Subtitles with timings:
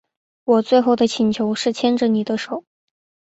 [0.45, 2.63] 我最后的请求是牵着妳的手